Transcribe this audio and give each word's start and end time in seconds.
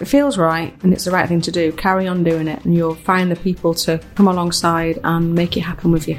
If 0.00 0.06
it 0.06 0.10
feels 0.12 0.38
right 0.38 0.74
and 0.82 0.94
it's 0.94 1.04
the 1.04 1.10
right 1.10 1.28
thing 1.28 1.42
to 1.42 1.52
do, 1.52 1.72
carry 1.72 2.08
on 2.08 2.24
doing 2.24 2.48
it 2.48 2.64
and 2.64 2.74
you'll 2.74 2.94
find 2.94 3.30
the 3.30 3.36
people 3.36 3.74
to 3.74 4.00
come 4.14 4.28
alongside 4.28 4.98
and 5.04 5.34
make 5.34 5.58
it 5.58 5.60
happen 5.60 5.92
with 5.92 6.08
you. 6.08 6.18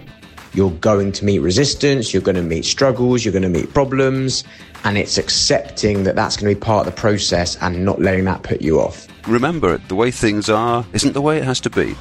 You're 0.53 0.69
going 0.69 1.11
to 1.13 1.25
meet 1.25 1.39
resistance, 1.39 2.13
you're 2.13 2.21
going 2.21 2.35
to 2.35 2.43
meet 2.43 2.63
struggles, 2.63 3.25
you're 3.25 3.31
going 3.31 3.41
to 3.41 3.49
meet 3.49 3.73
problems, 3.73 4.43
and 4.83 4.99
it's 4.99 5.17
accepting 5.17 6.03
that 6.03 6.15
that's 6.15 6.37
going 6.37 6.53
to 6.53 6.59
be 6.59 6.63
part 6.63 6.85
of 6.85 6.93
the 6.93 7.01
process 7.01 7.57
and 7.59 7.83
not 7.83 7.99
letting 7.99 8.23
that 8.25 8.43
put 8.43 8.61
you 8.61 8.79
off. 8.79 9.07
Remember, 9.27 9.79
the 9.87 9.95
way 9.95 10.11
things 10.11 10.47
are 10.47 10.85
isn't 10.93 11.13
the 11.13 11.21
way 11.21 11.39
it 11.39 11.43
has 11.43 11.59
to 11.61 11.71
be. 11.71 11.95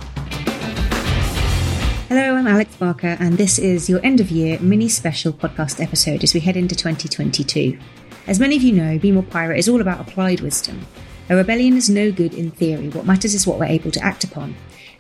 Hello, 2.09 2.35
I'm 2.35 2.47
Alex 2.47 2.77
Barker, 2.77 3.17
and 3.19 3.39
this 3.39 3.59
is 3.59 3.89
your 3.89 4.05
end 4.05 4.21
of 4.21 4.31
year 4.31 4.61
mini 4.61 4.91
special 4.91 5.33
podcast 5.33 5.83
episode 5.83 6.25
as 6.25 6.35
we 6.35 6.41
head 6.41 6.59
into 6.59 6.75
2022. 6.75 7.79
As 8.27 8.39
many 8.39 8.57
of 8.57 8.63
you 8.63 8.73
know, 8.73 8.99
Be 8.99 9.13
More 9.13 9.23
Pirate 9.23 9.59
is 9.59 9.67
all 9.67 9.81
about 9.81 9.99
applied 10.01 10.41
wisdom. 10.41 10.87
A 11.31 11.37
rebellion 11.37 11.77
is 11.77 11.89
no 11.89 12.11
good 12.11 12.35
in 12.35 12.51
theory, 12.51 12.89
what 12.89 13.07
matters 13.07 13.37
is 13.37 13.47
what 13.47 13.61
we're 13.61 13.67
able 13.67 13.93
to 13.93 14.05
act 14.05 14.25
upon. 14.25 14.57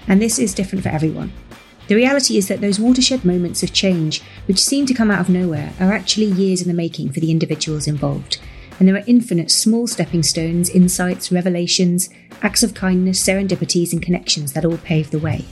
And 0.07 0.23
this 0.23 0.39
is 0.39 0.55
different 0.55 0.85
for 0.85 0.89
everyone. 0.89 1.33
The 1.89 1.97
reality 1.97 2.39
is 2.39 2.47
that 2.47 2.61
those 2.61 2.79
watershed 2.79 3.25
moments 3.25 3.65
of 3.65 3.73
change, 3.73 4.23
which 4.47 4.63
seem 4.63 4.87
to 4.87 4.95
come 4.95 5.11
out 5.11 5.19
of 5.19 5.29
nowhere, 5.29 5.73
are 5.81 5.93
actually 5.93 6.27
years 6.27 6.63
in 6.63 6.69
the 6.69 6.75
making 6.75 7.11
for 7.11 7.19
the 7.19 7.33
individuals 7.33 7.89
involved. 7.89 8.39
And 8.79 8.87
there 8.87 8.95
are 8.95 9.03
infinite 9.09 9.51
small 9.51 9.89
stepping 9.89 10.23
stones, 10.23 10.71
insights, 10.71 11.33
revelations, 11.33 12.09
acts 12.43 12.63
of 12.63 12.75
kindness, 12.75 13.21
serendipities, 13.21 13.93
and 13.93 14.01
connections 14.01 14.53
that 14.53 14.65
all 14.65 14.79
pave 14.79 15.11
the 15.11 15.19
way. 15.19 15.47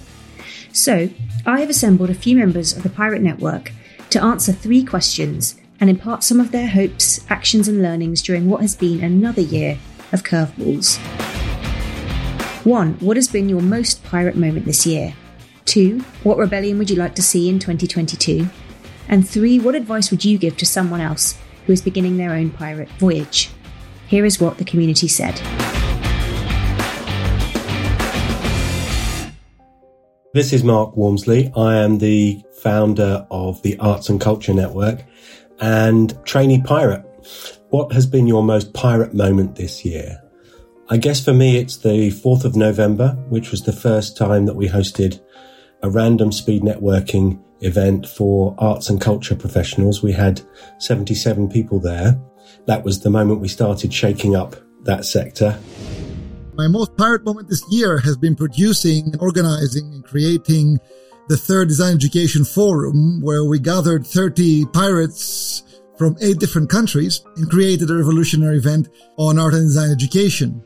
So, 0.73 1.11
I 1.45 1.59
have 1.59 1.71
assembled 1.71 2.11
a 2.11 2.15
few 2.15 2.37
members 2.37 2.77
of 2.77 2.85
the 2.85 2.89
Pirate 2.89 3.21
Network 3.21 3.73
to 4.11 4.23
answer 4.23 4.53
three 4.53 4.85
questions 4.85 5.61
and 5.81 5.91
impart 5.91 6.23
some 6.23 6.39
of 6.39 6.53
their 6.53 6.69
hopes, 6.69 7.27
actions, 7.29 7.67
and 7.67 7.83
learnings 7.83 8.23
during 8.23 8.49
what 8.49 8.61
has 8.61 8.77
been 8.77 9.03
another 9.03 9.43
year 9.43 9.77
of 10.13 10.23
curveballs. 10.23 10.99
1. 12.65 12.95
What 12.95 13.17
has 13.17 13.29
been 13.29 13.49
your 13.49 13.63
most 13.63 14.05
pirate 14.05 14.37
moment 14.37 14.67
this 14.67 14.87
year? 14.87 15.15
Two, 15.65 16.01
what 16.23 16.39
rebellion 16.39 16.79
would 16.79 16.91
you 16.91 16.97
like 16.97 17.15
to 17.15 17.23
see 17.23 17.49
in 17.49 17.59
2022? 17.59 18.49
And 19.09 19.29
three, 19.29 19.59
what 19.59 19.75
advice 19.75 20.11
would 20.11 20.25
you 20.25 20.39
give 20.39 20.57
to 20.59 20.67
someone 20.67 21.01
else 21.01 21.39
who 21.67 21.73
is 21.73 21.81
beginning 21.81 22.17
their 22.17 22.33
own 22.33 22.51
pirate 22.51 22.91
voyage? 22.99 23.51
Here 24.07 24.25
is 24.25 24.41
what 24.41 24.59
the 24.59 24.65
community 24.65 25.09
said. 25.09 25.35
This 30.35 30.53
is 30.53 30.63
Mark 30.63 30.95
Wormsley. 30.95 31.51
I 31.57 31.77
am 31.77 31.99
the 31.99 32.43
founder 32.61 33.27
of 33.31 33.63
the 33.63 33.79
Arts 33.79 34.09
and 34.09 34.21
Culture 34.21 34.53
Network 34.53 35.05
and 35.61 36.17
trainee 36.25 36.63
pirate. 36.63 37.05
What 37.71 37.93
has 37.93 38.07
been 38.07 38.27
your 38.27 38.43
most 38.43 38.73
pirate 38.73 39.13
moment 39.13 39.57
this 39.57 39.85
year? 39.85 40.23
I 40.89 40.97
guess 40.97 41.23
for 41.23 41.35
me, 41.35 41.59
it's 41.59 41.77
the 41.77 42.11
4th 42.11 42.47
of 42.47 42.57
November, 42.57 43.11
which 43.29 43.51
was 43.51 43.63
the 43.63 43.75
first 43.75 44.17
time 44.17 44.47
that 44.47 44.57
we 44.57 44.69
hosted 44.69 45.21
a 45.83 45.91
random 45.91 46.33
speed 46.33 46.63
networking 46.63 47.39
event 47.61 48.09
for 48.09 48.55
arts 48.57 48.89
and 48.89 48.99
culture 48.99 49.35
professionals. 49.35 50.03
We 50.03 50.13
had 50.13 50.41
77 50.79 51.51
people 51.51 51.79
there. 51.79 52.19
That 52.65 52.85
was 52.85 53.01
the 53.01 53.11
moment 53.11 53.41
we 53.41 53.49
started 53.49 53.93
shaking 53.93 54.35
up 54.35 54.57
that 54.85 55.05
sector. 55.05 55.59
My 56.55 56.69
most 56.69 56.97
pirate 56.97 57.23
moment 57.23 57.51
this 57.51 57.63
year 57.71 57.99
has 57.99 58.17
been 58.17 58.35
producing, 58.35 59.15
organizing, 59.21 59.93
and 59.93 60.05
creating 60.05 60.79
the 61.29 61.37
third 61.37 61.69
design 61.69 61.97
education 61.97 62.47
forum 62.47 63.21
where 63.21 63.45
we 63.45 63.59
gathered 63.59 64.07
30 64.07 64.65
pirates 64.73 65.65
from 65.99 66.17
eight 66.21 66.39
different 66.39 66.71
countries 66.71 67.21
and 67.37 67.51
created 67.51 67.91
a 67.91 67.97
revolutionary 67.97 68.57
event 68.57 68.89
on 69.17 69.39
art 69.39 69.55
and 69.55 69.67
design 69.67 69.91
education 69.91 70.63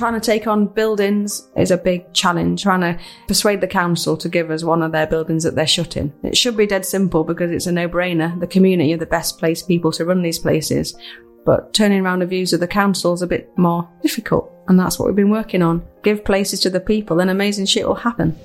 trying 0.00 0.18
to 0.18 0.20
take 0.20 0.46
on 0.46 0.66
buildings 0.66 1.46
is 1.58 1.70
a 1.70 1.76
big 1.76 2.10
challenge. 2.14 2.62
Trying 2.62 2.80
to 2.80 2.98
persuade 3.28 3.60
the 3.60 3.66
council 3.66 4.16
to 4.16 4.30
give 4.30 4.50
us 4.50 4.64
one 4.64 4.82
of 4.82 4.92
their 4.92 5.06
buildings 5.06 5.44
that 5.44 5.56
they're 5.56 5.66
shutting. 5.66 6.10
It 6.22 6.38
should 6.38 6.56
be 6.56 6.66
dead 6.66 6.86
simple 6.86 7.22
because 7.22 7.50
it's 7.50 7.66
a 7.66 7.72
no-brainer. 7.72 8.40
The 8.40 8.46
community 8.46 8.94
are 8.94 8.96
the 8.96 9.04
best 9.04 9.38
place 9.38 9.62
people 9.62 9.92
to 9.92 10.06
run 10.06 10.22
these 10.22 10.38
places. 10.38 10.96
But 11.44 11.74
turning 11.74 12.00
around 12.00 12.20
the 12.20 12.26
views 12.26 12.54
of 12.54 12.60
the 12.60 12.66
council 12.66 13.12
is 13.12 13.20
a 13.20 13.26
bit 13.26 13.50
more 13.58 13.86
difficult. 14.02 14.50
And 14.68 14.80
that's 14.80 14.98
what 14.98 15.06
we've 15.06 15.14
been 15.14 15.28
working 15.28 15.60
on. 15.60 15.86
Give 16.02 16.24
places 16.24 16.60
to 16.60 16.70
the 16.70 16.80
people 16.80 17.20
and 17.20 17.28
amazing 17.28 17.66
shit 17.66 17.86
will 17.86 17.94
happen. 17.94 18.38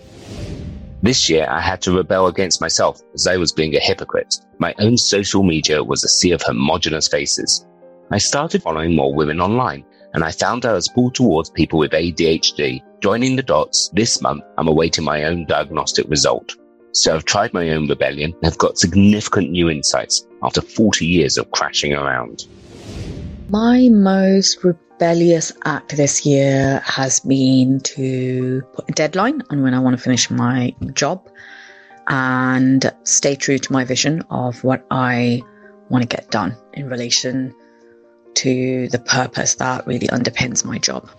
This 1.05 1.29
year, 1.29 1.45
I 1.47 1.61
had 1.61 1.83
to 1.83 1.95
rebel 1.95 2.25
against 2.25 2.61
myself 2.61 2.99
as 3.13 3.27
I 3.27 3.37
was 3.37 3.51
being 3.51 3.75
a 3.75 3.79
hypocrite. 3.79 4.39
My 4.57 4.73
own 4.79 4.97
social 4.97 5.43
media 5.43 5.83
was 5.83 6.03
a 6.03 6.07
sea 6.07 6.31
of 6.31 6.41
homogenous 6.41 7.07
faces. 7.07 7.63
I 8.09 8.17
started 8.17 8.63
following 8.63 8.95
more 8.95 9.13
women 9.13 9.39
online 9.39 9.85
and 10.15 10.23
I 10.23 10.31
found 10.31 10.65
I 10.65 10.73
was 10.73 10.87
pulled 10.87 11.13
towards 11.13 11.51
people 11.51 11.77
with 11.77 11.91
ADHD. 11.91 12.81
Joining 13.01 13.35
the 13.35 13.43
dots, 13.43 13.91
this 13.93 14.19
month 14.19 14.43
I'm 14.57 14.67
awaiting 14.67 15.03
my 15.03 15.25
own 15.25 15.45
diagnostic 15.45 16.09
result. 16.09 16.55
So 16.93 17.13
I've 17.13 17.25
tried 17.25 17.53
my 17.53 17.69
own 17.69 17.87
rebellion 17.87 18.33
and 18.33 18.43
have 18.43 18.57
got 18.57 18.79
significant 18.79 19.51
new 19.51 19.69
insights 19.69 20.25
after 20.41 20.59
40 20.59 21.05
years 21.05 21.37
of 21.37 21.51
crashing 21.51 21.93
around. 21.93 22.47
My 23.49 23.89
most 23.89 24.63
rebellious 24.95 25.51
act 25.65 25.97
this 25.97 26.25
year 26.25 26.79
has 26.85 27.19
been 27.19 27.81
to 27.81 28.61
put 28.71 28.89
a 28.89 28.93
deadline 28.93 29.41
on 29.49 29.61
when 29.61 29.73
I 29.73 29.79
want 29.79 29.97
to 29.97 30.01
finish 30.01 30.29
my 30.29 30.73
job 30.93 31.27
and 32.07 32.93
stay 33.03 33.35
true 33.35 33.57
to 33.57 33.73
my 33.73 33.83
vision 33.83 34.23
of 34.29 34.63
what 34.63 34.85
I 34.89 35.41
want 35.89 36.03
to 36.03 36.07
get 36.07 36.31
done 36.31 36.55
in 36.73 36.87
relation 36.87 37.53
to 38.35 38.87
the 38.87 38.99
purpose 38.99 39.55
that 39.55 39.85
really 39.85 40.07
underpins 40.07 40.63
my 40.63 40.77
job. 40.77 41.09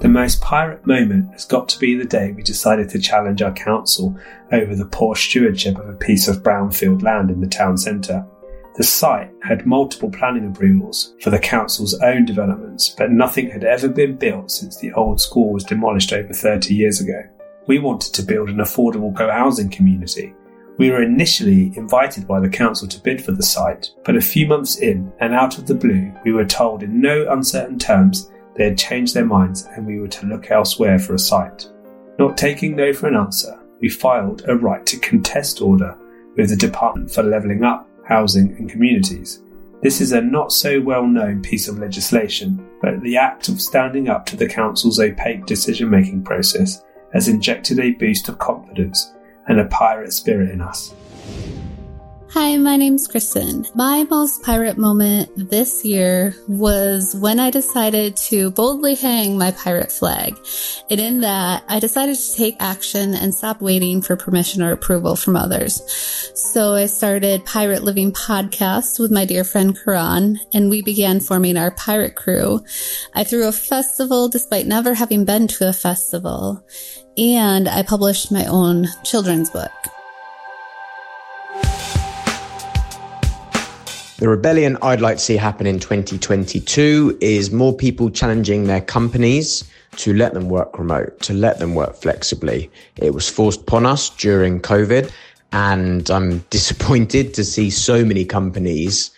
The 0.00 0.08
most 0.08 0.40
pirate 0.40 0.84
moment 0.84 1.30
has 1.32 1.44
got 1.44 1.68
to 1.68 1.78
be 1.78 1.94
the 1.94 2.04
day 2.04 2.32
we 2.32 2.42
decided 2.42 2.88
to 2.90 2.98
challenge 2.98 3.42
our 3.42 3.52
council 3.52 4.18
over 4.50 4.74
the 4.74 4.86
poor 4.86 5.14
stewardship 5.14 5.78
of 5.78 5.88
a 5.88 5.94
piece 5.94 6.26
of 6.26 6.42
brownfield 6.42 7.02
land 7.02 7.30
in 7.30 7.40
the 7.40 7.46
town 7.46 7.78
centre. 7.78 8.26
The 8.76 8.84
site 8.84 9.30
had 9.42 9.66
multiple 9.66 10.10
planning 10.10 10.46
approvals 10.46 11.14
for 11.20 11.30
the 11.30 11.38
council's 11.38 11.94
own 12.00 12.24
developments, 12.24 12.94
but 12.96 13.10
nothing 13.10 13.50
had 13.50 13.64
ever 13.64 13.88
been 13.88 14.16
built 14.16 14.50
since 14.50 14.76
the 14.76 14.92
old 14.92 15.20
school 15.20 15.52
was 15.52 15.64
demolished 15.64 16.12
over 16.12 16.32
30 16.32 16.74
years 16.74 17.00
ago. 17.00 17.22
We 17.66 17.78
wanted 17.78 18.14
to 18.14 18.22
build 18.22 18.48
an 18.48 18.56
affordable 18.56 19.14
co-housing 19.14 19.70
community 19.70 20.34
we 20.80 20.90
were 20.90 21.02
initially 21.02 21.76
invited 21.76 22.26
by 22.26 22.40
the 22.40 22.48
council 22.48 22.88
to 22.88 23.02
bid 23.02 23.22
for 23.22 23.32
the 23.32 23.42
site, 23.42 23.90
but 24.02 24.16
a 24.16 24.20
few 24.22 24.46
months 24.46 24.78
in 24.78 25.12
and 25.20 25.34
out 25.34 25.58
of 25.58 25.66
the 25.66 25.74
blue, 25.74 26.10
we 26.24 26.32
were 26.32 26.46
told 26.46 26.82
in 26.82 27.02
no 27.02 27.30
uncertain 27.30 27.78
terms 27.78 28.30
they 28.56 28.64
had 28.64 28.78
changed 28.78 29.12
their 29.12 29.26
minds 29.26 29.68
and 29.76 29.86
we 29.86 30.00
were 30.00 30.08
to 30.08 30.24
look 30.24 30.50
elsewhere 30.50 30.98
for 30.98 31.12
a 31.12 31.18
site. 31.18 31.68
Not 32.18 32.38
taking 32.38 32.76
no 32.76 32.94
for 32.94 33.08
an 33.08 33.14
answer, 33.14 33.60
we 33.82 33.90
filed 33.90 34.42
a 34.48 34.56
right 34.56 34.86
to 34.86 34.98
contest 35.00 35.60
order 35.60 35.94
with 36.38 36.48
the 36.48 36.56
Department 36.56 37.10
for 37.10 37.22
Levelling 37.22 37.62
Up, 37.62 37.86
Housing 38.10 38.54
and 38.58 38.68
Communities. 38.68 39.42
This 39.82 40.02
is 40.02 40.12
a 40.12 40.20
not 40.20 40.52
so 40.52 40.80
well 40.80 41.06
known 41.06 41.40
piece 41.40 41.68
of 41.68 41.78
legislation, 41.78 42.68
but 42.82 43.00
the 43.00 43.16
act 43.16 43.48
of 43.48 43.62
standing 43.62 44.10
up 44.10 44.26
to 44.26 44.36
the 44.36 44.48
council's 44.48 45.00
opaque 45.00 45.46
decision 45.46 45.88
making 45.88 46.24
process 46.24 46.84
has 47.14 47.28
injected 47.28 47.78
a 47.78 47.92
boost 47.92 48.28
of 48.28 48.38
confidence 48.38 49.14
and 49.46 49.58
a 49.58 49.66
pirate 49.66 50.12
spirit 50.12 50.50
in 50.50 50.60
us. 50.60 50.92
Hi, 52.32 52.56
my 52.58 52.76
name's 52.76 53.08
Kristen. 53.08 53.66
My 53.74 54.04
most 54.08 54.44
pirate 54.44 54.78
moment 54.78 55.50
this 55.50 55.84
year 55.84 56.32
was 56.46 57.16
when 57.16 57.40
I 57.40 57.50
decided 57.50 58.16
to 58.28 58.52
boldly 58.52 58.94
hang 58.94 59.36
my 59.36 59.50
pirate 59.50 59.90
flag. 59.90 60.38
And 60.88 61.00
in 61.00 61.22
that, 61.22 61.64
I 61.66 61.80
decided 61.80 62.16
to 62.16 62.36
take 62.36 62.54
action 62.60 63.14
and 63.14 63.34
stop 63.34 63.60
waiting 63.60 64.00
for 64.00 64.14
permission 64.14 64.62
or 64.62 64.70
approval 64.70 65.16
from 65.16 65.34
others. 65.34 65.82
So 66.36 66.74
I 66.74 66.86
started 66.86 67.44
Pirate 67.44 67.82
Living 67.82 68.12
Podcast 68.12 69.00
with 69.00 69.10
my 69.10 69.24
dear 69.24 69.42
friend 69.42 69.76
Karan, 69.76 70.38
and 70.54 70.70
we 70.70 70.82
began 70.82 71.18
forming 71.18 71.56
our 71.56 71.72
pirate 71.72 72.14
crew. 72.14 72.60
I 73.12 73.24
threw 73.24 73.48
a 73.48 73.52
festival 73.52 74.28
despite 74.28 74.68
never 74.68 74.94
having 74.94 75.24
been 75.24 75.48
to 75.48 75.68
a 75.68 75.72
festival, 75.72 76.64
and 77.16 77.68
I 77.68 77.82
published 77.82 78.30
my 78.30 78.44
own 78.46 78.86
children's 79.02 79.50
book. 79.50 79.72
The 84.20 84.28
rebellion 84.28 84.76
I'd 84.82 85.00
like 85.00 85.16
to 85.16 85.22
see 85.22 85.38
happen 85.38 85.66
in 85.66 85.80
2022 85.80 87.16
is 87.22 87.50
more 87.50 87.74
people 87.74 88.10
challenging 88.10 88.64
their 88.64 88.82
companies 88.82 89.64
to 89.96 90.12
let 90.12 90.34
them 90.34 90.50
work 90.50 90.78
remote, 90.78 91.18
to 91.20 91.32
let 91.32 91.58
them 91.58 91.74
work 91.74 91.96
flexibly. 91.96 92.70
It 92.96 93.14
was 93.14 93.30
forced 93.30 93.62
upon 93.62 93.86
us 93.86 94.10
during 94.10 94.60
COVID, 94.60 95.10
and 95.52 96.10
I'm 96.10 96.40
disappointed 96.50 97.32
to 97.32 97.44
see 97.44 97.70
so 97.70 98.04
many 98.04 98.26
companies 98.26 99.10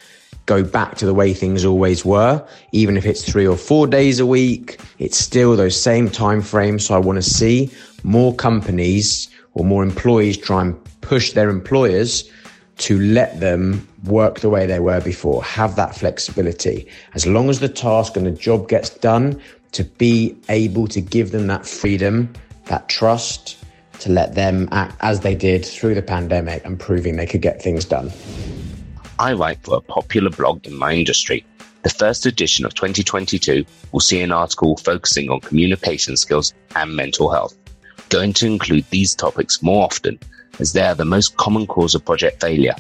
go 0.46 0.62
back 0.62 0.94
to 0.99 1.06
the 1.06 1.14
way 1.14 1.34
things 1.34 1.64
always 1.64 2.05
were. 2.05 2.46
Even 2.70 2.96
if 2.96 3.05
it's 3.05 3.25
three 3.25 3.46
or 3.46 3.56
four 3.56 3.88
days 3.88 4.20
a 4.20 4.26
week, 4.26 4.81
it's 5.00 5.19
still 5.19 5.56
those 5.56 5.78
same 5.78 6.08
time 6.10 6.40
frames. 6.40 6.87
So 6.87 6.94
I 6.94 6.98
want 6.98 7.16
to 7.16 7.28
see 7.28 7.72
more 8.05 8.32
companies 8.37 9.28
or 9.55 9.64
more 9.64 9.82
employees 9.82 10.37
try 10.37 10.60
and 10.60 11.00
push 11.00 11.32
their 11.32 11.50
employers 11.50 12.31
to 12.78 12.98
let 12.98 13.38
them 13.40 13.86
work 14.04 14.40
the 14.40 14.50
way 14.50 14.66
they 14.66 14.80
were 14.80 15.00
before, 15.00 15.42
have 15.44 15.76
that 15.76 15.94
flexibility. 15.94 16.88
As 17.14 17.26
long 17.26 17.48
as 17.48 17.60
the 17.60 17.69
task 17.69 18.16
and 18.16 18.26
the 18.26 18.30
job 18.30 18.69
gets 18.69 18.90
done, 18.90 19.40
to 19.72 19.84
be 19.84 20.36
able 20.48 20.86
to 20.88 21.00
give 21.00 21.32
them 21.32 21.46
that 21.46 21.66
freedom, 21.66 22.32
that 22.66 22.88
trust, 22.88 23.56
to 24.00 24.10
let 24.10 24.34
them 24.34 24.69
act 24.72 24.96
as 25.00 25.20
they 25.20 25.34
did 25.34 25.64
through 25.64 25.94
the 25.94 26.02
pandemic 26.02 26.64
and 26.64 26.78
proving 26.78 27.16
they 27.16 27.26
could 27.26 27.40
get 27.40 27.62
things 27.62 27.84
done. 27.84 28.10
I 29.19 29.32
write 29.32 29.62
for 29.62 29.76
a 29.76 29.80
popular 29.80 30.30
blog 30.30 30.66
in 30.66 30.76
my 30.76 30.92
industry. 30.92 31.44
The 31.82 31.90
first 31.90 32.26
edition 32.26 32.64
of 32.64 32.74
2022 32.74 33.64
will 33.92 34.00
see 34.00 34.20
an 34.20 34.32
article 34.32 34.76
focusing 34.76 35.30
on 35.30 35.40
communication 35.40 36.16
skills 36.16 36.52
and 36.76 36.94
mental 36.94 37.30
health, 37.30 37.56
going 38.08 38.32
to 38.34 38.46
include 38.46 38.84
these 38.90 39.14
topics 39.14 39.62
more 39.62 39.84
often 39.84 40.19
as 40.58 40.72
they 40.72 40.82
are 40.82 40.94
the 40.94 41.04
most 41.04 41.37
common 41.37 41.66
cause 41.66 41.94
of 41.94 42.04
project 42.04 42.40
failure, 42.40 42.75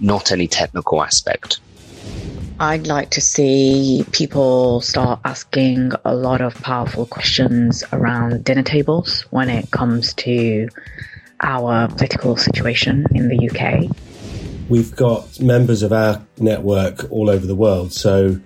not 0.00 0.32
any 0.32 0.46
technical 0.46 1.02
aspect. 1.02 1.60
I'd 2.60 2.88
like 2.88 3.10
to 3.10 3.20
see 3.20 4.04
people 4.10 4.80
start 4.80 5.20
asking 5.24 5.92
a 6.04 6.14
lot 6.14 6.40
of 6.40 6.54
powerful 6.56 7.06
questions 7.06 7.84
around 7.92 8.42
dinner 8.42 8.64
tables 8.64 9.22
when 9.30 9.48
it 9.48 9.70
comes 9.70 10.12
to 10.14 10.68
our 11.40 11.86
political 11.86 12.36
situation 12.36 13.06
in 13.14 13.28
the 13.28 13.48
UK. 13.48 13.96
We've 14.68 14.94
got 14.94 15.40
members 15.40 15.82
of 15.82 15.92
our 15.92 16.20
network 16.38 17.10
all 17.10 17.30
over 17.30 17.46
the 17.46 17.54
world. 17.54 17.92
So 17.92 18.40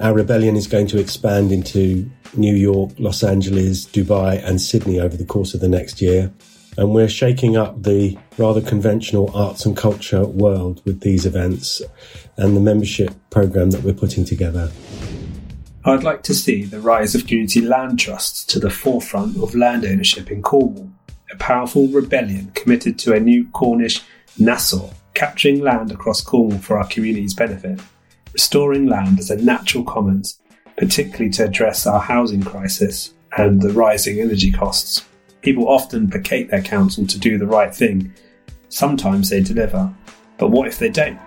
our 0.00 0.14
rebellion 0.14 0.56
is 0.56 0.66
going 0.66 0.86
to 0.88 0.98
expand 0.98 1.52
into 1.52 2.10
New 2.36 2.54
York, 2.54 2.92
Los 2.98 3.22
Angeles, 3.22 3.84
Dubai, 3.84 4.42
and 4.44 4.60
Sydney 4.60 4.98
over 4.98 5.16
the 5.16 5.26
course 5.26 5.52
of 5.52 5.60
the 5.60 5.68
next 5.68 6.00
year. 6.00 6.32
And 6.78 6.94
we're 6.94 7.08
shaking 7.08 7.56
up 7.56 7.82
the 7.82 8.16
rather 8.38 8.60
conventional 8.60 9.36
arts 9.36 9.66
and 9.66 9.76
culture 9.76 10.24
world 10.24 10.80
with 10.84 11.00
these 11.00 11.26
events 11.26 11.82
and 12.36 12.56
the 12.56 12.60
membership 12.60 13.12
program 13.30 13.72
that 13.72 13.82
we're 13.82 13.92
putting 13.92 14.24
together. 14.24 14.70
I'd 15.84 16.04
like 16.04 16.22
to 16.22 16.34
see 16.34 16.62
the 16.62 16.80
rise 16.80 17.16
of 17.16 17.26
community 17.26 17.62
land 17.62 17.98
trusts 17.98 18.44
to 18.44 18.60
the 18.60 18.70
forefront 18.70 19.42
of 19.42 19.56
land 19.56 19.84
ownership 19.84 20.30
in 20.30 20.40
Cornwall, 20.40 20.88
a 21.32 21.36
powerful 21.38 21.88
rebellion 21.88 22.52
committed 22.54 22.96
to 23.00 23.12
a 23.12 23.18
new 23.18 23.48
Cornish 23.48 24.00
Nassau, 24.38 24.88
capturing 25.14 25.60
land 25.60 25.90
across 25.90 26.20
Cornwall 26.20 26.60
for 26.60 26.78
our 26.78 26.86
community's 26.86 27.34
benefit, 27.34 27.80
restoring 28.32 28.86
land 28.86 29.18
as 29.18 29.32
a 29.32 29.36
natural 29.36 29.82
commons, 29.82 30.38
particularly 30.76 31.30
to 31.30 31.44
address 31.44 31.88
our 31.88 31.98
housing 31.98 32.44
crisis 32.44 33.14
and 33.36 33.60
the 33.60 33.72
rising 33.72 34.20
energy 34.20 34.52
costs. 34.52 35.04
People 35.40 35.68
often 35.68 36.10
placate 36.10 36.50
their 36.50 36.62
council 36.62 37.06
to 37.06 37.18
do 37.18 37.38
the 37.38 37.46
right 37.46 37.74
thing. 37.74 38.12
Sometimes 38.68 39.30
they 39.30 39.40
deliver, 39.40 39.94
but 40.36 40.50
what 40.50 40.66
if 40.66 40.78
they 40.78 40.88
don't? 40.88 41.18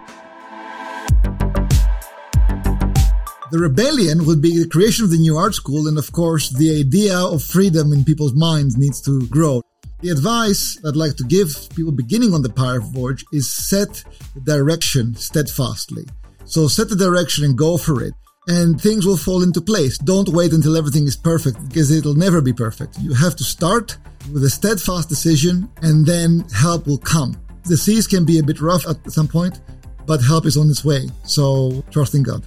The 3.51 3.59
rebellion 3.59 4.25
would 4.25 4.41
be 4.41 4.57
the 4.57 4.69
creation 4.69 5.05
of 5.05 5.11
the 5.11 5.17
new 5.17 5.37
art 5.37 5.53
school, 5.53 5.87
and 5.87 5.97
of 5.97 6.11
course, 6.11 6.49
the 6.49 6.79
idea 6.79 7.17
of 7.17 7.43
freedom 7.43 7.91
in 7.91 8.05
people's 8.05 8.33
minds 8.33 8.77
needs 8.77 9.01
to 9.01 9.27
grow. 9.27 9.61
The 10.01 10.09
advice 10.09 10.79
I'd 10.85 10.95
like 10.95 11.15
to 11.17 11.23
give 11.23 11.69
people 11.75 11.91
beginning 11.91 12.33
on 12.33 12.41
the 12.41 12.49
Pirate 12.49 12.83
Voyage 12.83 13.23
is 13.31 13.49
set 13.49 14.03
the 14.35 14.41
direction 14.41 15.15
steadfastly. 15.15 16.05
So 16.45 16.67
set 16.67 16.89
the 16.89 16.95
direction 16.95 17.45
and 17.45 17.57
go 17.57 17.77
for 17.77 18.03
it 18.03 18.13
and 18.47 18.81
things 18.81 19.05
will 19.05 19.17
fall 19.17 19.43
into 19.43 19.61
place. 19.61 19.97
Don't 19.99 20.29
wait 20.29 20.53
until 20.53 20.75
everything 20.75 21.05
is 21.05 21.15
perfect 21.15 21.57
because 21.67 21.91
it'll 21.91 22.15
never 22.15 22.41
be 22.41 22.53
perfect. 22.53 22.97
You 22.99 23.13
have 23.13 23.35
to 23.35 23.43
start 23.43 23.97
with 24.33 24.43
a 24.43 24.49
steadfast 24.49 25.09
decision 25.09 25.69
and 25.81 26.05
then 26.05 26.45
help 26.55 26.88
will 26.88 26.97
come. 26.97 27.35
The 27.65 27.77
seas 27.77 28.07
can 28.07 28.25
be 28.25 28.39
a 28.39 28.43
bit 28.43 28.59
rough 28.59 28.88
at 28.88 29.11
some 29.11 29.27
point, 29.27 29.61
but 30.07 30.21
help 30.21 30.45
is 30.45 30.57
on 30.57 30.69
its 30.69 30.83
way. 30.83 31.07
So 31.23 31.83
trust 31.91 32.15
in 32.15 32.23
God. 32.23 32.43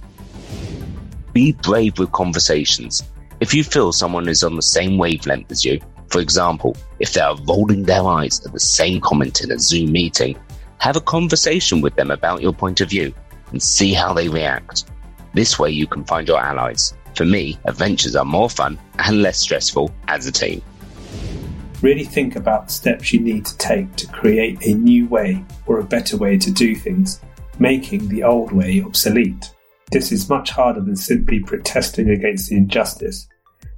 Be 1.31 1.53
brave 1.53 1.97
with 1.97 2.11
conversations. 2.11 3.03
If 3.39 3.53
you 3.53 3.63
feel 3.63 3.91
someone 3.91 4.27
is 4.27 4.43
on 4.43 4.55
the 4.55 4.61
same 4.61 4.97
wavelength 4.97 5.51
as 5.51 5.63
you, 5.63 5.79
for 6.09 6.19
example, 6.19 6.75
if 6.99 7.13
they 7.13 7.21
are 7.21 7.37
rolling 7.47 7.83
their 7.83 8.05
eyes 8.05 8.45
at 8.45 8.53
the 8.53 8.59
same 8.59 9.01
comment 9.01 9.41
in 9.41 9.51
a 9.51 9.59
Zoom 9.59 9.91
meeting, 9.91 10.37
have 10.79 10.95
a 10.95 11.01
conversation 11.01 11.81
with 11.81 11.95
them 11.95 12.11
about 12.11 12.41
your 12.41 12.53
point 12.53 12.81
of 12.81 12.89
view 12.89 13.13
and 13.51 13.61
see 13.61 13.93
how 13.93 14.13
they 14.13 14.29
react. 14.29 14.85
This 15.35 15.59
way 15.59 15.69
you 15.69 15.85
can 15.85 16.05
find 16.05 16.25
your 16.25 16.39
allies. 16.39 16.93
For 17.13 17.25
me, 17.25 17.59
adventures 17.65 18.15
are 18.15 18.23
more 18.23 18.49
fun 18.49 18.79
and 18.99 19.21
less 19.21 19.37
stressful 19.37 19.93
as 20.07 20.25
a 20.25 20.31
team. 20.31 20.61
Really 21.81 22.05
think 22.05 22.37
about 22.37 22.67
the 22.67 22.71
steps 22.71 23.11
you 23.11 23.19
need 23.19 23.45
to 23.45 23.57
take 23.57 23.93
to 23.97 24.07
create 24.07 24.65
a 24.65 24.73
new 24.75 25.07
way 25.07 25.43
or 25.65 25.79
a 25.79 25.83
better 25.83 26.15
way 26.15 26.37
to 26.37 26.49
do 26.49 26.73
things, 26.73 27.19
making 27.59 28.07
the 28.07 28.23
old 28.23 28.53
way 28.53 28.81
obsolete. 28.81 29.53
This 29.91 30.13
is 30.13 30.29
much 30.29 30.51
harder 30.51 30.79
than 30.79 30.95
simply 30.95 31.41
protesting 31.41 32.11
against 32.11 32.49
the 32.49 32.55
injustice, 32.55 33.27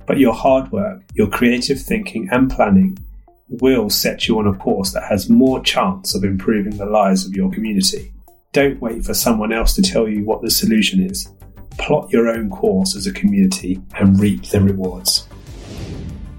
but 0.06 0.20
your 0.20 0.36
hard 0.36 0.72
work, 0.72 1.02
your 1.16 1.28
creative 1.28 1.82
thinking 1.82 2.30
and 2.32 2.52
planning 2.52 3.00
will 3.50 3.90
set 3.90 4.28
you 4.28 4.38
on 4.38 4.46
a 4.46 4.54
course 4.54 4.94
that 4.94 5.10
has 5.10 5.28
more 5.28 5.60
chance 5.64 6.14
of 6.14 6.24
improving 6.24 6.78
the 6.78 6.86
lives 6.86 7.26
of 7.26 7.34
your 7.34 7.50
community. 7.50 8.14
Don't 8.54 8.80
wait 8.80 9.04
for 9.04 9.16
someone 9.16 9.52
else 9.52 9.74
to 9.74 9.82
tell 9.82 10.08
you 10.08 10.24
what 10.24 10.44
the 10.44 10.52
solution 10.52 11.02
is 11.02 11.28
plot 11.78 12.12
your 12.12 12.28
own 12.28 12.50
course 12.50 12.96
as 12.96 13.08
a 13.08 13.14
community 13.14 13.82
and 13.98 14.20
reap 14.20 14.44
the 14.44 14.62
rewards? 14.62 15.28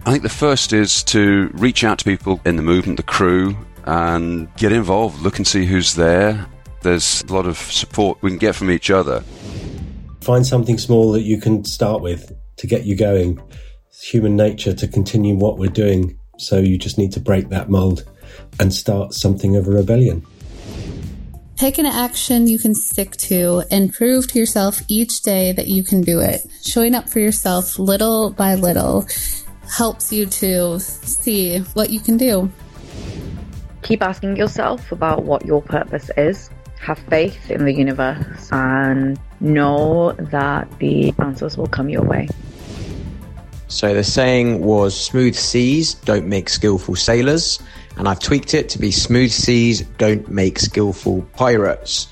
I 0.07 0.11
think 0.11 0.23
the 0.23 0.29
first 0.29 0.73
is 0.73 1.03
to 1.05 1.51
reach 1.55 1.85
out 1.85 1.99
to 1.99 2.05
people 2.05 2.41
in 2.45 2.57
the 2.57 2.63
movement, 2.63 2.97
the 2.97 3.03
crew, 3.03 3.57
and 3.85 4.55
get 4.57 4.73
involved. 4.73 5.21
Look 5.21 5.37
and 5.37 5.47
see 5.47 5.67
who's 5.67 5.95
there. 5.95 6.47
There's 6.83 7.23
a 7.29 7.33
lot 7.33 7.47
of 7.47 7.59
support 7.59 8.23
we 8.23 8.31
can 8.31 8.39
get 8.39 8.55
from 8.55 8.71
each 8.71 8.91
other. 8.91 9.23
Find 10.21 10.47
something 10.47 10.79
small 10.79 11.13
that 11.13 11.23
you 11.23 11.41
can 11.41 11.65
start 11.65 12.03
with 12.03 12.33
to 12.57 12.67
get 12.67 12.85
you 12.85 12.97
going. 12.97 13.41
It's 13.89 14.03
human 14.03 14.37
nature 14.37 14.73
to 14.75 14.89
continue 14.89 15.35
what 15.35 15.59
we're 15.59 15.69
doing. 15.69 16.19
So 16.39 16.59
you 16.59 16.79
just 16.79 16.99
need 16.99 17.13
to 17.13 17.21
break 17.21 17.49
that 17.49 17.69
mold 17.69 18.05
and 18.61 18.73
start 18.73 19.13
something 19.15 19.57
of 19.57 19.67
a 19.67 19.71
rebellion. 19.71 20.25
Pick 21.59 21.79
an 21.79 21.87
action 21.87 22.47
you 22.47 22.57
can 22.57 22.73
stick 22.73 23.17
to 23.17 23.65
and 23.73 23.93
prove 23.93 24.29
to 24.29 24.39
yourself 24.39 24.81
each 24.87 25.23
day 25.23 25.51
that 25.51 25.67
you 25.67 25.83
can 25.83 26.03
do 26.03 26.21
it. 26.21 26.47
Showing 26.65 26.95
up 26.95 27.09
for 27.09 27.19
yourself 27.19 27.81
little 27.81 28.31
by 28.31 28.55
little 28.55 29.05
helps 29.69 30.13
you 30.13 30.27
to 30.27 30.79
see 30.79 31.59
what 31.75 31.91
you 31.91 31.99
can 31.99 32.17
do. 32.17 32.49
Keep 33.83 34.03
asking 34.03 34.37
yourself 34.37 34.93
about 34.93 35.25
what 35.25 35.45
your 35.45 35.61
purpose 35.61 36.13
is. 36.17 36.49
Have 36.79 37.01
faith 37.11 37.51
in 37.51 37.65
the 37.65 37.75
universe 37.75 38.49
and 38.53 39.19
know 39.41 40.13
that 40.13 40.71
the 40.79 41.13
answers 41.19 41.57
will 41.59 41.67
come 41.67 41.89
your 41.89 42.05
way. 42.05 42.29
So 43.67 43.95
the 43.95 44.05
saying 44.05 44.61
was 44.61 44.99
smooth 44.99 45.35
seas 45.35 45.95
don't 45.95 46.29
make 46.29 46.49
skillful 46.49 46.95
sailors 46.95 47.59
and 47.99 48.09
I've 48.09 48.21
tweaked 48.21 48.55
it 48.55 48.69
to 48.71 48.79
be 48.79 48.93
smooth 48.93 49.31
seas 49.31 49.83
don't 49.99 50.29
make 50.31 50.59
skillful 50.61 51.23
pirates. 51.35 52.07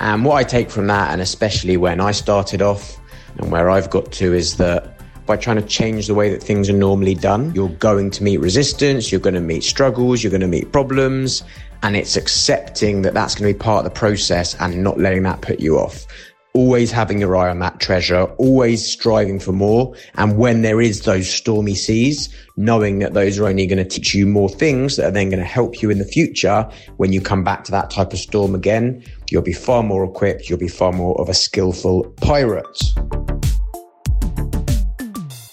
And 0.00 0.24
what 0.24 0.34
I 0.34 0.44
take 0.44 0.70
from 0.70 0.88
that, 0.88 1.12
and 1.12 1.22
especially 1.22 1.76
when 1.76 2.00
I 2.00 2.10
started 2.10 2.60
off 2.60 3.00
and 3.38 3.50
where 3.50 3.70
I've 3.70 3.88
got 3.88 4.10
to, 4.12 4.34
is 4.34 4.56
that 4.56 5.00
by 5.26 5.36
trying 5.36 5.56
to 5.56 5.62
change 5.62 6.08
the 6.08 6.14
way 6.14 6.30
that 6.30 6.42
things 6.42 6.68
are 6.68 6.74
normally 6.74 7.14
done, 7.14 7.54
you're 7.54 7.68
going 7.68 8.10
to 8.12 8.22
meet 8.24 8.38
resistance, 8.38 9.12
you're 9.12 9.20
going 9.20 9.34
to 9.34 9.40
meet 9.40 9.62
struggles, 9.62 10.22
you're 10.22 10.30
going 10.30 10.40
to 10.40 10.48
meet 10.48 10.72
problems, 10.72 11.44
and 11.82 11.96
it's 11.96 12.16
accepting 12.16 13.02
that 13.02 13.14
that's 13.14 13.34
going 13.34 13.52
to 13.52 13.56
be 13.56 13.62
part 13.62 13.84
of 13.86 13.92
the 13.92 13.96
process 13.96 14.54
and 14.60 14.82
not 14.82 14.98
letting 14.98 15.22
that 15.22 15.40
put 15.40 15.60
you 15.60 15.78
off 15.78 16.06
always 16.54 16.90
having 16.90 17.20
your 17.20 17.36
eye 17.36 17.48
on 17.48 17.58
that 17.60 17.80
treasure, 17.80 18.24
always 18.38 18.84
striving 18.84 19.38
for 19.38 19.52
more. 19.52 19.94
And 20.14 20.38
when 20.38 20.62
there 20.62 20.80
is 20.80 21.02
those 21.02 21.28
stormy 21.28 21.74
seas, 21.74 22.28
knowing 22.56 22.98
that 22.98 23.14
those 23.14 23.38
are 23.38 23.46
only 23.46 23.66
going 23.66 23.78
to 23.78 23.84
teach 23.84 24.14
you 24.14 24.26
more 24.26 24.48
things 24.48 24.96
that 24.96 25.06
are 25.06 25.10
then 25.10 25.30
going 25.30 25.40
to 25.40 25.46
help 25.46 25.82
you 25.82 25.90
in 25.90 25.98
the 25.98 26.04
future. 26.04 26.68
When 26.96 27.12
you 27.12 27.20
come 27.20 27.44
back 27.44 27.64
to 27.64 27.70
that 27.72 27.90
type 27.90 28.12
of 28.12 28.18
storm 28.18 28.54
again, 28.54 29.04
you'll 29.30 29.42
be 29.42 29.52
far 29.52 29.82
more 29.82 30.04
equipped. 30.04 30.48
You'll 30.48 30.58
be 30.58 30.68
far 30.68 30.92
more 30.92 31.20
of 31.20 31.28
a 31.28 31.34
skillful 31.34 32.04
pirate. 32.20 32.82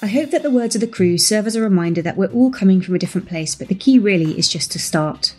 I 0.02 0.08
hope 0.08 0.30
that 0.32 0.44
the 0.44 0.52
words 0.52 0.76
of 0.76 0.82
the 0.82 0.88
crew 0.88 1.18
serve 1.18 1.48
as 1.48 1.56
a 1.56 1.62
reminder 1.62 2.02
that 2.04 2.16
we're 2.16 2.32
all 2.32 2.52
coming 2.52 2.80
from 2.80 2.94
a 2.94 3.00
different 3.00 3.28
place, 3.28 3.56
but 3.56 3.70
the 3.70 3.76
key 3.76 3.98
really 3.98 4.38
is 4.38 4.48
just 4.48 4.72
to 4.74 4.80
start. 4.80 5.34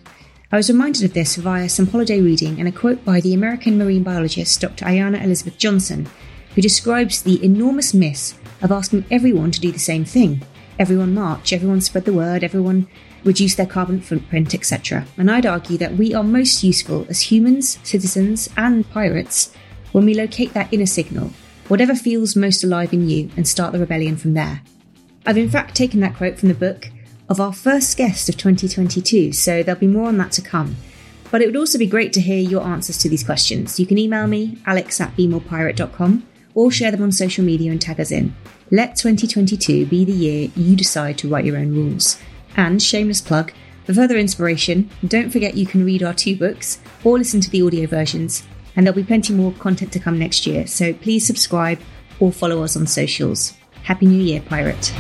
I 0.52 0.56
was 0.56 0.70
reminded 0.70 1.02
of 1.02 1.12
this 1.12 1.34
via 1.34 1.68
some 1.68 1.88
holiday 1.88 2.20
reading 2.20 2.60
and 2.60 2.68
a 2.68 2.72
quote 2.72 3.04
by 3.04 3.20
the 3.20 3.34
American 3.34 3.76
marine 3.76 4.04
biologist 4.04 4.60
Dr. 4.60 4.84
Ayana 4.84 5.20
Elizabeth 5.24 5.58
Johnson, 5.58 6.08
who 6.54 6.62
describes 6.62 7.20
the 7.20 7.44
enormous 7.44 7.92
miss 7.92 8.38
of 8.62 8.70
asking 8.70 9.04
everyone 9.10 9.50
to 9.50 9.60
do 9.60 9.72
the 9.72 9.80
same 9.80 10.04
thing. 10.04 10.42
Everyone 10.78 11.12
march, 11.12 11.52
everyone 11.52 11.80
spread 11.80 12.04
the 12.04 12.12
word, 12.12 12.44
everyone 12.44 12.86
reduce 13.24 13.56
their 13.56 13.66
carbon 13.66 14.00
footprint, 14.00 14.54
etc. 14.54 15.04
And 15.16 15.32
I'd 15.32 15.46
argue 15.46 15.78
that 15.78 15.96
we 15.96 16.14
are 16.14 16.22
most 16.22 16.62
useful 16.62 17.06
as 17.08 17.22
humans, 17.22 17.80
citizens, 17.82 18.48
and 18.56 18.88
pirates 18.90 19.52
when 19.90 20.04
we 20.04 20.14
locate 20.14 20.54
that 20.54 20.72
inner 20.72 20.86
signal, 20.86 21.32
whatever 21.66 21.96
feels 21.96 22.36
most 22.36 22.62
alive 22.62 22.92
in 22.92 23.08
you, 23.08 23.30
and 23.36 23.48
start 23.48 23.72
the 23.72 23.80
rebellion 23.80 24.16
from 24.16 24.34
there. 24.34 24.62
I've 25.26 25.38
in 25.38 25.50
fact 25.50 25.74
taken 25.74 25.98
that 26.00 26.14
quote 26.14 26.38
from 26.38 26.50
the 26.50 26.54
book 26.54 26.88
of 27.28 27.40
our 27.40 27.52
first 27.52 27.96
guest 27.96 28.28
of 28.28 28.36
2022, 28.36 29.32
so 29.32 29.62
there'll 29.62 29.80
be 29.80 29.86
more 29.86 30.08
on 30.08 30.18
that 30.18 30.32
to 30.32 30.42
come. 30.42 30.76
But 31.30 31.42
it 31.42 31.46
would 31.46 31.56
also 31.56 31.78
be 31.78 31.86
great 31.86 32.12
to 32.14 32.20
hear 32.20 32.38
your 32.38 32.62
answers 32.62 32.98
to 32.98 33.08
these 33.08 33.24
questions. 33.24 33.80
You 33.80 33.86
can 33.86 33.98
email 33.98 34.26
me, 34.26 34.58
alex 34.64 35.00
at 35.00 35.16
bemorepirate.com, 35.16 36.26
or 36.54 36.70
share 36.70 36.90
them 36.90 37.02
on 37.02 37.12
social 37.12 37.44
media 37.44 37.70
and 37.70 37.80
tag 37.80 38.00
us 38.00 38.10
in. 38.10 38.34
Let 38.70 38.96
2022 38.96 39.86
be 39.86 40.04
the 40.04 40.12
year 40.12 40.50
you 40.56 40.76
decide 40.76 41.18
to 41.18 41.28
write 41.28 41.44
your 41.44 41.58
own 41.58 41.74
rules. 41.74 42.18
And, 42.56 42.82
shameless 42.82 43.20
plug, 43.20 43.52
for 43.84 43.94
further 43.94 44.16
inspiration, 44.16 44.90
don't 45.06 45.30
forget 45.30 45.56
you 45.56 45.66
can 45.66 45.84
read 45.84 46.02
our 46.02 46.14
two 46.14 46.36
books 46.36 46.80
or 47.04 47.18
listen 47.18 47.40
to 47.40 47.50
the 47.50 47.62
audio 47.62 47.86
versions, 47.86 48.44
and 48.74 48.86
there'll 48.86 48.96
be 48.96 49.04
plenty 49.04 49.32
more 49.32 49.52
content 49.52 49.92
to 49.92 50.00
come 50.00 50.18
next 50.18 50.46
year, 50.46 50.66
so 50.66 50.92
please 50.92 51.26
subscribe 51.26 51.78
or 52.18 52.32
follow 52.32 52.62
us 52.62 52.76
on 52.76 52.86
socials. 52.86 53.54
Happy 53.82 54.06
New 54.06 54.22
Year, 54.22 54.40
Pirate! 54.40 54.92